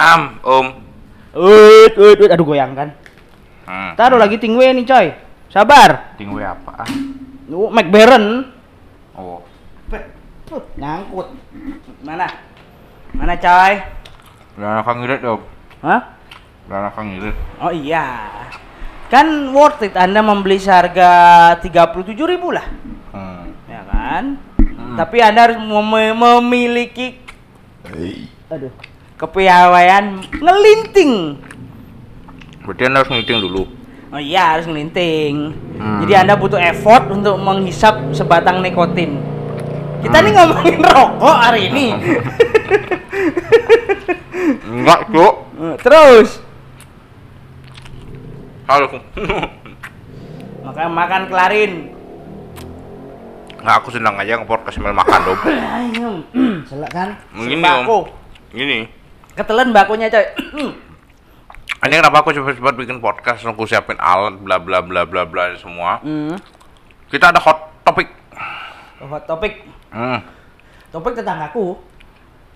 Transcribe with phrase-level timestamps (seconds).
[0.00, 0.66] Am, Om.
[1.36, 2.30] Uit, uit, uit.
[2.32, 2.88] Aduh goyang kan.
[3.68, 3.92] Hmm.
[4.00, 5.06] Taruh lagi tingwe nih coy.
[5.52, 6.16] Sabar.
[6.16, 6.88] Tingwe apa?
[7.52, 8.48] Oh, McBaron.
[9.12, 9.44] Oh.
[10.80, 11.28] Nyangkut.
[12.02, 12.26] Mana?
[13.12, 13.72] Mana coy?
[14.58, 15.40] Udah Kang Irit, Om.
[15.84, 16.00] Hah?
[16.66, 17.36] Udah Kang Irit.
[17.60, 18.26] Oh iya.
[19.12, 22.16] Kan worth it Anda membeli seharga 37.000
[22.50, 22.66] lah.
[23.12, 23.44] Hmm.
[23.68, 24.24] Ya kan?
[24.58, 24.96] Hmm.
[24.96, 27.20] Tapi Anda harus mem- memiliki
[28.50, 28.70] aduh,
[29.20, 31.36] kepiawaian ngelinting.
[32.64, 33.62] Berarti Anda harus ngiting dulu.
[34.10, 35.52] Oh iya harus ngelinting.
[35.76, 36.00] Hmm.
[36.02, 39.20] Jadi Anda butuh effort untuk menghisap sebatang nikotin.
[40.00, 40.24] Kita Hmm.
[40.24, 41.86] nih ngomongin rokok hari ini.
[44.70, 45.34] Enggak, Cuk.
[45.60, 46.28] Eh, Terus
[48.64, 48.86] Halo.
[50.64, 51.72] makan makan kelarin.
[53.60, 55.20] Nggak, aku senang aja nge-podcast sambil makan.
[55.76, 56.24] Ayo,
[56.70, 57.08] selak kan?
[57.36, 57.98] Begini, Sembako.
[59.40, 60.26] Ketelan bakunya coy.
[61.80, 65.96] Ini kenapa aku cepet-cepet bikin podcast, aku siapin alat, bla bla bla bla bla semua.
[66.04, 66.36] Hmm.
[67.08, 68.12] Kita ada hot topic.
[69.00, 69.64] Hot topik.
[69.88, 70.20] Hmm.
[70.92, 71.80] Topik tetanggaku.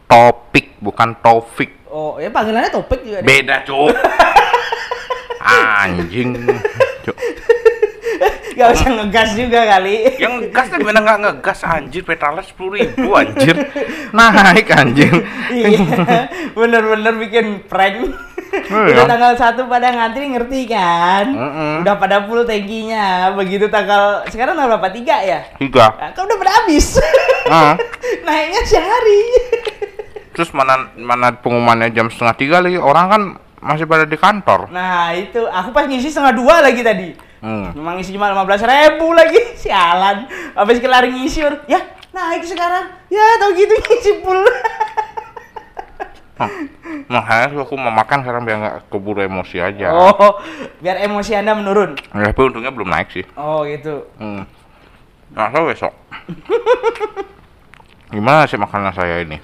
[0.04, 1.72] Topik, bukan topik.
[1.88, 3.24] Oh, ya panggilannya topik juga.
[3.24, 3.32] deh.
[3.32, 3.96] Beda, Cuk.
[5.80, 6.36] Anjing.
[7.00, 7.16] Cuk.
[8.54, 10.14] Gak usah ngegas juga kali.
[10.18, 13.56] Yang gas tuh gimana nggak ngegas anjir Petralnya sepuluh ribu anjir
[14.16, 15.10] naik anjir
[15.50, 18.14] iya, bener-bener bikin prank.
[18.54, 18.94] Iya.
[18.94, 21.26] Udah tanggal 1 pada ngantri ngerti kan?
[21.26, 21.72] Mm-mm.
[21.82, 23.34] Udah pada full tankinya.
[23.34, 24.94] Begitu tanggal sekarang tanggal berapa?
[24.94, 25.40] 3 ya?
[25.58, 26.86] tiga Nah, kan udah pada habis.
[27.50, 27.74] Ah.
[28.26, 29.22] Naiknya sehari.
[30.34, 33.22] terus mana mana pengumumannya jam setengah tiga lagi orang kan
[33.62, 37.14] masih pada di kantor Nah, itu aku pas ngisi setengah dua lagi tadi.
[37.44, 37.76] Hmm.
[37.76, 39.40] Memang ngisi cuma 15 ribu lagi.
[39.62, 40.24] Sialan.
[40.56, 41.84] Habis kelar ngisi, baru, ya
[42.16, 42.88] naik sekarang.
[43.12, 44.24] Ya, tau gitu ngisi
[47.08, 50.42] makanya tuh aku mau makan sekarang biar nggak keburu emosi aja Oh,
[50.82, 51.94] biar emosi Anda menurun.
[52.10, 54.08] Ya, tapi untungnya belum naik sih Oh, gitu.
[54.18, 54.42] hmm.
[55.34, 55.90] nah so besok
[58.14, 59.38] gimana sih makanan saya ini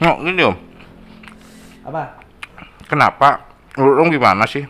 [0.00, 0.56] Nggak, gini om
[1.88, 2.20] Apa?
[2.84, 3.48] kenapa
[3.80, 4.68] om gimana sih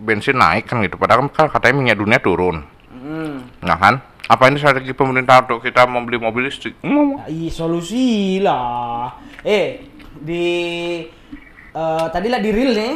[0.00, 3.42] bensin naik kan gitu padahal kan katanya minyak dunia turun Hmm.
[3.64, 3.94] Nah kan,
[4.28, 6.76] apa ini strategi pemerintah untuk kita membeli mobil listrik?
[6.78, 7.16] Hmm.
[7.22, 9.16] Ya, ih, solusi lah.
[9.40, 10.46] Eh, di
[11.70, 12.94] eh tadi lah di reel nih.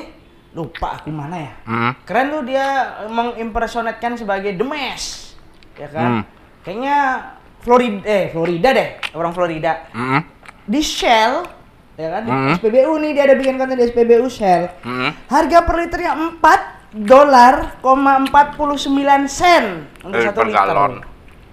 [0.55, 1.53] Lupa aku mana ya.
[1.65, 1.93] Hmm.
[2.05, 2.67] Keren tuh dia
[3.09, 5.35] mengimpersonatkan sebagai the Mesh.
[5.75, 5.95] Ya Hmm.
[5.95, 6.11] kan?
[6.63, 6.99] Kayaknya
[7.59, 9.73] Florida eh Florida deh, orang Florida.
[9.91, 10.21] Hmm.
[10.63, 11.43] Di Shell
[11.97, 12.23] ya kan?
[12.23, 12.55] Di Hmm.
[12.55, 14.69] SPBU nih dia ada bikin konten di SPBU Shell.
[14.85, 15.11] Hmm.
[15.27, 19.65] Harga per liternya 4 dolar, koma 49 sen
[20.01, 20.63] untuk Eh, per satu liter.
[20.65, 20.93] galon.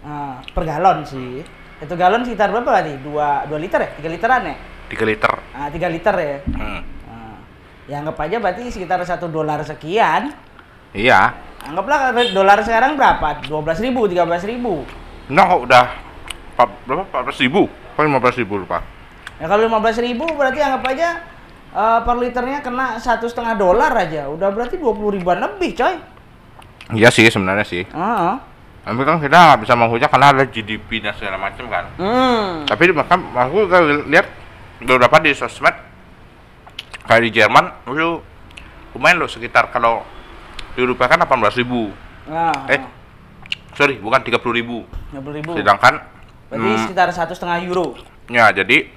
[0.02, 1.41] Nah, per galon sih.
[1.78, 2.94] Itu galon sekitar berapa berarti?
[3.02, 3.90] 2 2 liter ya?
[3.97, 4.56] 3 literan ya?
[4.88, 5.34] 3 liter.
[5.51, 6.38] Ah, 3 liter ya.
[6.47, 6.81] Hmm.
[7.07, 7.38] Nah,
[7.85, 10.30] ya anggap aja berarti sekitar 1 dolar sekian.
[10.94, 11.34] Iya.
[11.63, 13.41] Anggaplah dolar sekarang berapa?
[13.46, 14.85] 12 ribu, 13 ribu.
[15.25, 15.85] Enggak kok udah
[16.53, 17.03] empat- berapa?
[17.07, 17.62] 14 ribu?
[17.91, 18.81] Apa 15 ribu lupa?
[19.38, 21.09] Ya kalau 15 ribu berarti anggap aja
[21.72, 24.28] eh, per liternya kena satu setengah dolar aja.
[24.28, 25.96] Udah berarti 20 ribuan lebih coy.
[26.92, 27.84] Iya sih sebenarnya sih.
[27.92, 28.40] Ah.
[28.82, 31.86] Tapi kan kita nggak bisa menghujat karena ada GDP dan segala macam kan.
[31.96, 32.66] Hmm.
[32.66, 34.28] Tapi bahkan aku kalau lihat
[34.81, 35.76] beberapa di sosmed
[37.06, 38.20] kayak di Jerman itu
[38.92, 40.02] lumayan loh sekitar kalau
[40.74, 41.94] dirupiahkan 18 ribu.
[42.26, 42.81] Nah, Eh,
[43.78, 44.84] sorry bukan 30 ribu.
[45.14, 45.52] 20 ribu.
[45.56, 46.02] Sedangkan
[46.52, 47.96] Berarti hmm, sekitar satu setengah euro.
[48.28, 48.88] ya jadi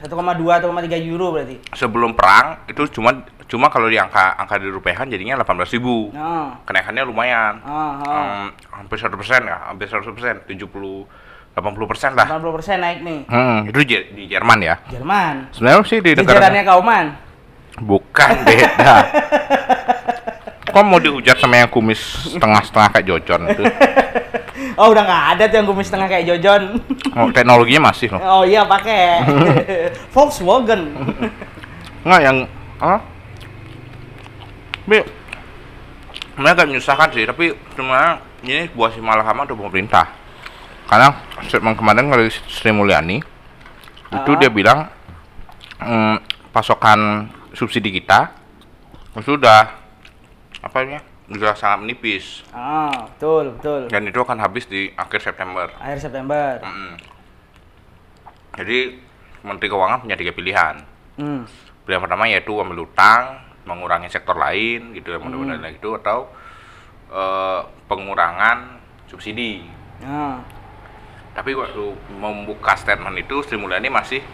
[0.00, 0.08] 1,2
[0.50, 1.60] atau 1,3 euro berarti.
[1.70, 3.12] sebelum perang itu cuma
[3.44, 6.56] cuma kalau di angka angka di rupiahan jadinya 18 ribu Nah.
[6.62, 8.22] kenaikannya lumayan Ah, ah.
[8.46, 11.04] Em, hampir 100 persen ya hampir 100 persen 70
[11.50, 13.20] 80 persen lah 80% naik nih.
[13.26, 15.50] hmm, itu di, di Jerman ya Jerman.
[15.50, 17.06] sebenarnya sih di negara Jajarannya Kauman.
[17.80, 18.94] bukan beda
[20.70, 21.98] kok mau dihujat sama yang kumis
[22.30, 23.62] setengah-setengah kayak Jojon itu
[24.76, 26.78] Oh, udah nggak ada tuh yang kumis setengah kayak Jojon.
[27.16, 29.24] oh, teknologinya masih loh Oh iya pakai
[30.14, 30.94] Volkswagen.
[32.00, 32.36] nggak yang
[32.78, 33.00] ah
[34.80, 35.04] tapi
[36.40, 40.08] agak menyusahkan sih tapi cuma ini buah si malakama untuk pemerintah
[40.88, 41.12] karena
[41.44, 43.20] statement kemarin dari Sri Mulyani
[44.10, 44.38] itu Ah.
[44.40, 44.88] dia bilang
[45.78, 46.16] mm,
[46.50, 48.32] pasokan subsidi kita
[49.20, 49.76] sudah
[50.58, 53.80] apa ya sudah sangat menipis Ah, betul, betul.
[53.86, 56.58] dan itu akan habis di akhir September Akhir September.
[56.58, 56.92] Mm-mm.
[58.52, 58.98] jadi
[59.40, 60.76] Menteri Keuangan punya tiga pilihan
[61.14, 61.44] Hmm.
[61.84, 66.32] Pilihan pertama yaitu ambil utang, mengurangi sektor lain gitu ya mudah-mudahan gitu atau
[67.08, 69.66] eh, pengurangan subsidi.
[70.00, 70.40] Nah,
[71.30, 74.24] Tapi waktu membuka statement itu Sri Mulyani masih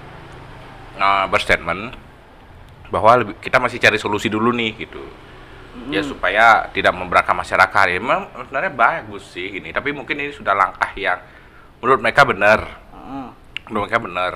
[0.95, 1.91] eh, berstatement
[2.87, 5.03] bahwa lebih, kita masih cari solusi dulu nih gitu
[5.89, 7.85] ya supaya tidak memberatkan masyarakat.
[7.89, 11.19] Ya memang sebenarnya bagus sih ini tapi mungkin ini sudah langkah yang
[11.79, 12.61] menurut mereka benar.
[12.93, 13.27] Heeh.
[13.67, 14.33] menurut mereka benar.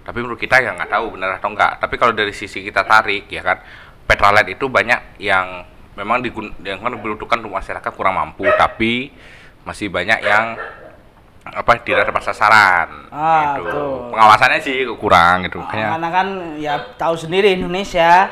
[0.00, 3.28] Tapi menurut kita ya nggak tahu benar atau enggak tapi kalau dari sisi kita tarik
[3.28, 3.60] ya kan
[4.06, 5.62] petrolhead itu banyak yang
[5.94, 9.12] memang digun yang kan diperuntukkan untuk masyarakat kurang mampu tapi
[9.62, 10.56] masih banyak yang
[11.40, 14.08] apa tidak tepat sasaran Ah, gitu.
[14.12, 15.58] pengawasannya sih kurang gitu.
[15.58, 16.26] Makanya Karena kan
[16.56, 18.30] ya tahu sendiri Indonesia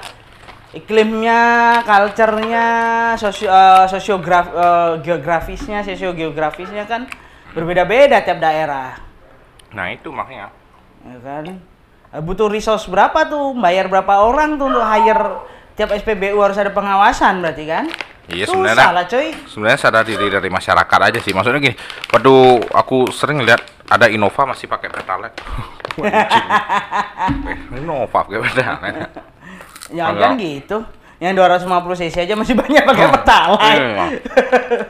[0.70, 1.40] iklimnya,
[1.82, 2.66] culture-nya,
[3.14, 7.08] sosio eh, sosiograf eh, geografisnya, sosiogeografisnya kan
[7.50, 9.00] berbeda-beda tiap daerah.
[9.68, 10.48] nah itu makanya
[11.02, 11.44] Ya kan?
[12.08, 13.52] Eh, Butuh resource berapa tuh?
[13.54, 15.40] Bayar berapa orang tuh untuk hire
[15.72, 17.84] tiap SPBU harus ada pengawasan berarti kan?
[18.28, 19.32] Iya, sebenarnya- lah coy.
[19.48, 21.76] sebenarnya sadar diri dari masyarakat aja sih maksudnya gini
[22.12, 22.34] waktu
[22.68, 25.40] aku sering lihat ada Innova masih pakai pertalite
[27.72, 29.08] Innova pakai pertalite
[29.90, 30.78] Jangan Kalau- kan gitu.
[31.18, 33.74] Yang 250 cc aja masih banyak pakai pertalite.
[33.74, 34.06] Iya.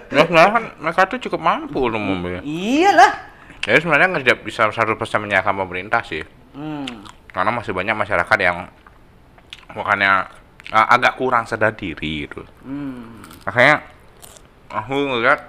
[0.09, 3.13] ya sebenarnya kan mereka tuh cukup mampu loh mobilnya Iyalah.
[3.61, 6.21] jadi sebenarnya nggak bisa 100% menyalahkan pemerintah sih
[6.53, 6.85] Hmm.
[7.31, 8.69] karena masih banyak masyarakat yang
[9.71, 10.29] makanya
[10.69, 13.25] uh, agak kurang sadar diri gitu Hmm.
[13.45, 13.81] makanya
[14.69, 15.41] aku ngeliat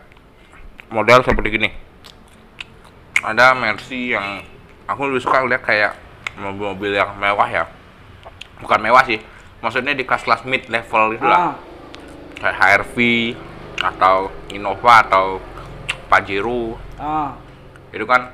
[0.88, 1.70] model seperti gini
[3.20, 4.44] ada Mercy yang
[4.86, 5.92] aku lebih suka lihat kayak
[6.36, 7.64] mobil-mobil yang mewah ya
[8.60, 9.20] bukan mewah sih
[9.60, 11.54] maksudnya di kelas-kelas mid level itu lah Ah.
[12.36, 12.96] kayak HRV
[13.80, 14.18] atau
[14.50, 15.26] Innova atau
[16.06, 17.36] Pajero Ah.
[17.90, 18.32] itu kan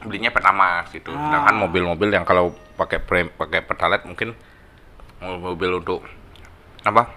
[0.00, 1.18] belinya pertamax gitu Ah.
[1.28, 4.34] sedangkan mobil-mobil yang kalau pakai prem pakai pertalite mungkin
[5.20, 6.04] mobil untuk
[6.82, 7.08] apa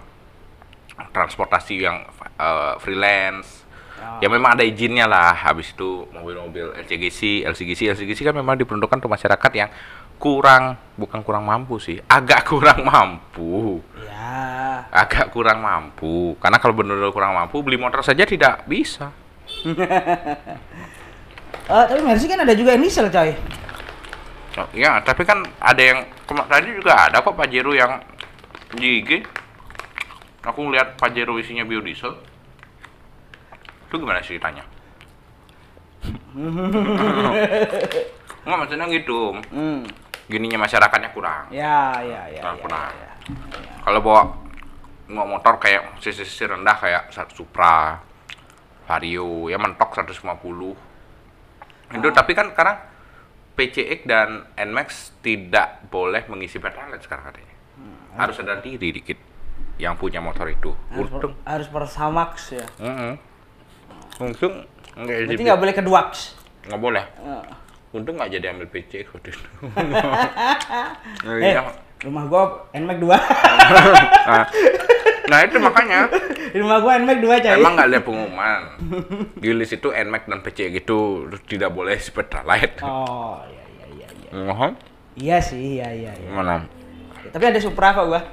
[1.12, 2.02] transportasi yang
[2.34, 3.66] eh, freelance
[3.98, 4.22] Ah.
[4.22, 9.10] ya memang ada izinnya lah habis itu mobil-mobil LCGC LCGC LCGC kan memang diperuntukkan untuk
[9.10, 9.66] masyarakat yang
[10.18, 14.82] kurang bukan kurang mampu sih agak kurang mampu Ya.
[14.90, 19.14] agak kurang mampu karena kalau benar-benar kurang mampu beli motor saja tidak bisa
[21.68, 23.36] Eh, tapi Mercy kan ada juga yang diesel coy.
[24.56, 26.00] Oh, Iya, tapi kan ada yang
[26.48, 28.00] tadi juga ada kok Pajero yang
[28.72, 29.20] di IG.
[30.48, 32.16] Aku ngeliat Pajero isinya biodiesel.
[33.84, 34.64] Itu gimana ceritanya?
[38.48, 39.36] Enggak maksudnya gitu.
[39.52, 39.84] Hmm.
[40.28, 41.48] Gininya masyarakatnya kurang.
[41.48, 42.40] Ya, ya, ya.
[42.44, 42.92] Kurang, ya, kurang.
[42.92, 43.12] ya.
[43.84, 44.22] Kalau bawa
[45.08, 47.96] bawa motor kayak sisi-sisi rendah kayak Supra,
[48.84, 50.20] Vario, ya mentok 150.
[51.96, 52.76] Itu tapi kan sekarang
[53.56, 57.56] PCX dan NMAX tidak boleh mengisi pertalite sekarang katanya.
[58.20, 59.18] Harus sadar diri dikit
[59.80, 60.76] yang punya motor itu.
[60.92, 62.66] Harus, per, harus persamax ya.
[64.98, 66.20] Nggak Berarti jadi nggak boleh keduaks.
[66.68, 67.04] nggak boleh.
[67.24, 67.44] Eh.
[67.88, 69.48] Untung nggak jadi ambil PCX waktu itu.
[71.24, 71.62] Eh, Iya.
[71.98, 73.10] rumah gua NMAX 2.
[73.10, 74.44] Nah,
[75.30, 76.06] nah itu makanya
[76.54, 77.54] rumah gua NMAX 2 coy.
[77.54, 78.60] Emang nggak ada pengumuman.
[79.34, 82.78] Di list itu NMAX dan PC gitu terus tidak boleh si Petralite.
[82.80, 84.30] Oh, iya iya iya iya.
[84.36, 84.72] Ngomong?
[85.16, 86.28] Iya sih, iya iya iya.
[86.30, 86.68] Mana?
[87.28, 88.20] Tapi ada Supra kok gua.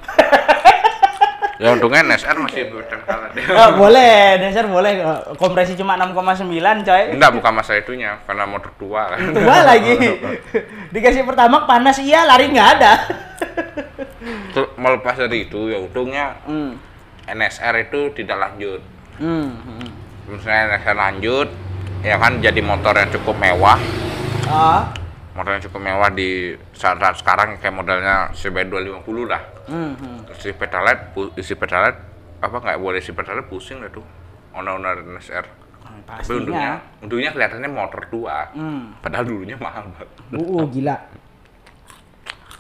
[1.56, 3.40] Ya untungnya NSR masih Petralite.
[3.56, 5.00] Oh, boleh, dasar boleh.
[5.40, 6.52] Kompresi cuma 6,9
[6.84, 7.04] coy.
[7.16, 9.20] Enggak, bukan masalah itunya, karena motor tua kan.
[9.32, 9.96] Tua lagi.
[10.92, 12.94] Dikasih pertama panas iya, lari nggak ada.
[14.52, 16.76] Terus melepas dari itu, ya untungnya Hmm.
[17.26, 18.82] NSR itu tidak lanjut.
[19.24, 19.56] Hmm.
[19.56, 19.90] hmm.
[20.28, 21.48] Misalnya NSR lanjut,
[22.04, 23.80] ya kan jadi motor yang cukup mewah.
[24.52, 24.92] Ah.
[25.40, 29.55] Motor yang cukup mewah di saat-saat sekarang kayak modelnya CB 250 lah.
[29.66, 29.94] Hmm.
[29.94, 30.30] hmm.
[30.32, 31.98] isi petrolite pu- isi petrolite
[32.38, 34.06] apa nggak boleh isi petrolite pusing lah tuh
[34.52, 35.46] owner-owner NSR
[36.06, 38.94] tapi untungnya untungnya kelihatannya motor tua Hmm.
[39.00, 40.96] padahal dulunya mahal banget Uh, gila.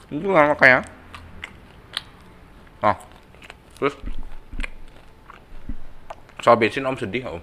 [0.08, 0.80] itu nggak makanya
[2.82, 2.98] oh
[3.76, 3.94] terus
[6.40, 7.42] soal bensin om sedih om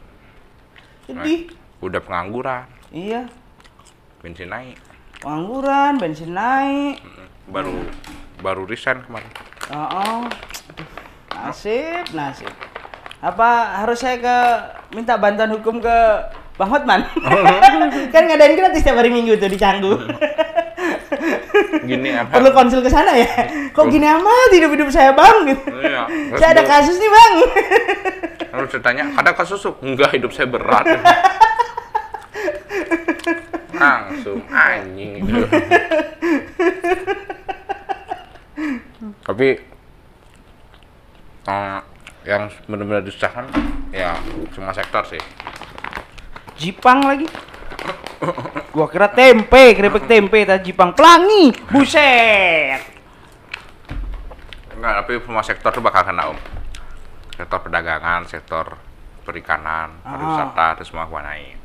[1.04, 1.50] Sedih.
[1.78, 3.26] udah pengangguran Iya.
[4.18, 4.78] bensin naik
[5.18, 6.98] Pengangguran, bensin naik.
[7.46, 7.78] baru
[8.42, 9.30] baru resign kemarin
[9.70, 10.22] Oh, oh.
[10.26, 10.88] Aduh,
[11.32, 12.50] nasib, nasib.
[13.22, 14.36] Apa harus saya ke
[14.98, 15.96] minta bantuan hukum ke
[16.58, 17.06] Bang Hotman?
[18.12, 19.94] kan ngadain gratis tiap hari Minggu tuh di Canggu.
[21.88, 23.30] gini apa Perlu konsul ke sana ya?
[23.70, 25.46] Kok gini amat hidup-hidup saya, Bang?
[25.46, 25.62] Gitu.
[25.78, 26.04] Iya.
[26.36, 27.34] saya ada kasus nih, Bang.
[28.52, 30.84] Lalu saya tanya, ada kasus Sob?" Enggak, hidup saya berat.
[33.72, 35.42] Langsung anjing itu.
[39.32, 39.56] Tapi
[41.48, 41.80] eh,
[42.28, 43.48] yang benar-benar disusahkan
[43.88, 44.12] ya
[44.52, 45.22] semua sektor sih.
[46.60, 47.24] Jipang lagi.
[48.76, 51.48] Gua kira tempe, keripik tempe, tadi Jipang pelangi.
[51.72, 52.78] Buset.
[54.76, 56.38] Enggak, tapi semua sektor tuh bakal kena om.
[57.32, 58.76] Sektor perdagangan, sektor
[59.24, 60.12] perikanan, Ah.
[60.12, 61.24] pariwisata itu semua gua.
[61.24, 61.56] Naik.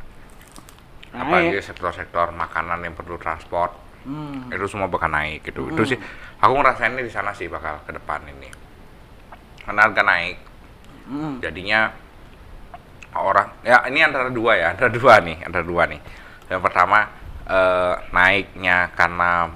[1.11, 3.75] Apalagi sektor-sektor makanan yang perlu transport
[4.07, 4.47] Hmm.
[4.47, 5.67] itu semua bakal naik gitu.
[5.67, 5.99] Itu sih
[6.39, 8.47] aku ngerasainnya di sana sih bakal ke depan ini.
[9.67, 10.37] Karena harga naik,
[11.07, 11.43] Hmm.
[11.43, 11.91] jadinya
[13.15, 15.99] orang ya ini antara dua ya, antara dua nih, antara dua nih.
[16.47, 16.99] Yang pertama
[17.47, 19.47] eh, naiknya karena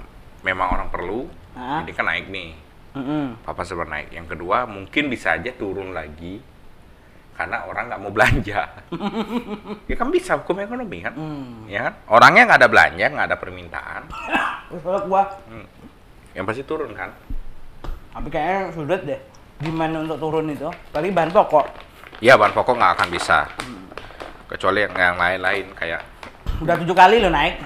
[0.43, 1.83] memang orang perlu, Ah.
[1.83, 2.51] jadi kan naik nih.
[2.91, 3.39] Mm-mm.
[3.47, 4.11] Papa serba naik.
[4.11, 6.39] Yang kedua mungkin bisa aja turun lagi
[7.31, 8.61] karena orang nggak mau belanja.
[9.89, 11.65] ya kan bisa hukum ekonomi kan, Hmm.
[11.65, 11.93] ya kan?
[12.07, 14.01] Orangnya nggak ada belanja, nggak ada permintaan,
[15.03, 15.23] gua,
[16.31, 17.09] yang pasti turun kan.
[18.11, 19.19] tapi kayaknya sulit deh.
[19.59, 20.67] Gimana untuk turun itu?
[20.67, 21.65] Apalagi bahan pokok.
[22.19, 23.47] Ya bahan pokok nggak akan bisa,
[24.45, 26.01] kecuali yang yang lain-lain kayak
[26.59, 27.57] Udah tujuh kali lo naik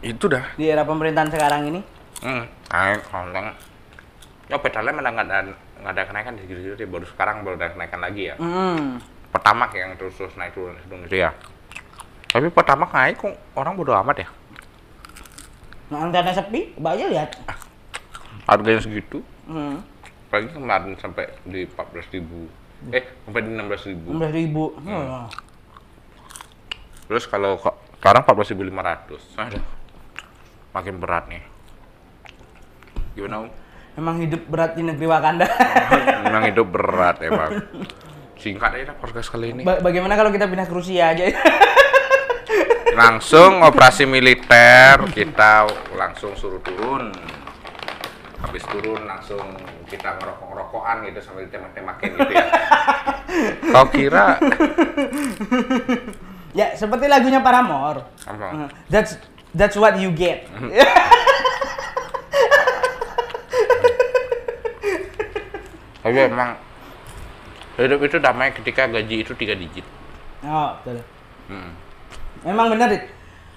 [0.00, 0.44] itu dah.
[0.54, 1.80] di era pemerintahan sekarang ini.
[2.22, 3.50] Hmm, naik konten.
[4.46, 5.12] Ya pedalnya malah
[5.86, 8.34] nggak ada kenaikan di gitu baru sekarang baru ada kenaikan lagi ya.
[8.42, 8.98] Hmm.
[9.30, 11.30] Pertama kayak yang terus terus naik turun turun gitu ya.
[12.26, 14.28] Tapi pertama naik kok orang bodo amat ya.
[15.86, 17.30] Nah, karena sepi, aja lihat.
[18.50, 19.22] Harganya segitu.
[19.46, 19.78] Hmm.
[20.26, 22.50] Apalagi kemarin sampai di 14.000 ribu.
[22.90, 24.08] Eh, sampai di 16.000 ribu.
[24.10, 24.64] 16 ribu.
[24.82, 24.90] Hmm.
[24.90, 25.28] Oh.
[27.06, 29.22] Terus kalau kok- sekarang 14.500.
[29.38, 29.62] Aduh.
[30.74, 31.46] Makin berat nih.
[33.14, 33.50] Gimana, Om?
[33.96, 35.48] Emang hidup berat di negeri Wakanda.
[36.28, 37.64] Memang hidup berat emang.
[38.44, 39.62] Singkat aja lah podcast kali ini.
[39.64, 41.24] Ba- bagaimana kalau kita pindah ke Rusia aja?
[43.00, 47.12] Langsung operasi militer, kita langsung suruh turun.
[48.40, 49.40] Habis turun langsung
[49.84, 52.46] kita ngerokok-ngerokokan gitu sambil ditembak-tembakin gitu ya.
[53.68, 54.40] Kau kira
[56.56, 58.00] ya, seperti lagunya Paramore.
[58.24, 58.46] apa?
[58.48, 58.68] Hmm.
[58.88, 59.20] That's
[59.52, 60.48] that's what you get.
[66.06, 66.50] Tapi emang
[67.76, 69.82] hidup itu damai ketika gaji itu tiga digit.
[70.40, 71.02] oh, betul.
[71.50, 71.74] Hmm.
[72.46, 73.02] Memang benar, Dit.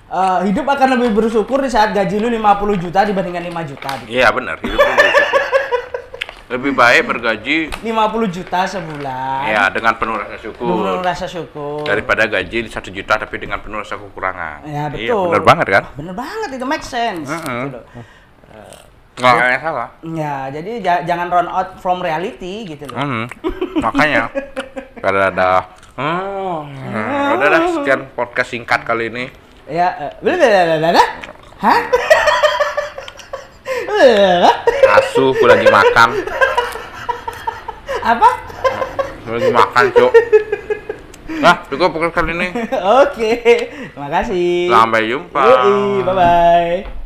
[0.10, 3.90] Eh, hidup akan lebih bersyukur di saat gaji lu 50 juta dibandingkan 5 juta.
[4.10, 4.82] Iya benar, hidup.
[6.50, 9.42] Lebih baik bergaji 50 juta sebulan.
[9.46, 11.86] ya dengan penuh rasa syukur rasa syukur.
[11.86, 14.66] daripada gaji di satu juta tapi dengan penuh rasa kekurangan.
[14.66, 15.30] Ya, Iya, betul.
[15.30, 15.84] benar banget kan?
[15.94, 17.30] Bener banget itu make sense.
[17.30, 17.70] Mm-mm.
[17.70, 17.86] Gitu loh.
[19.20, 19.90] Nggak ada yang salah.
[20.02, 22.98] Ya, jadi ja- jangan run out from reality gitu loh.
[22.98, 23.24] Hmm,
[23.84, 24.32] makanya
[25.04, 25.52] kada ada.
[26.00, 29.28] Hmm, hmm, udah dah sekian podcast singkat kali ini.
[29.68, 30.34] Ya, bla
[30.96, 31.06] bla.
[31.60, 31.80] Hah?
[34.96, 36.10] Asu, aku lagi makan,
[38.00, 38.30] Apa?
[39.28, 40.12] Aku lagi makan cuk.
[41.40, 42.48] Nah, cukup podcast kali ini.
[43.04, 43.32] Oke.
[43.92, 44.72] Terima kasih.
[44.72, 45.44] Sampai jumpa.
[45.44, 46.99] Yoi, bye bye.